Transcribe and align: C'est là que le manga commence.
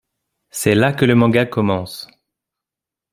C'est 0.49 0.73
là 0.73 0.93
que 0.93 1.05
le 1.05 1.13
manga 1.13 1.45
commence. 1.45 2.07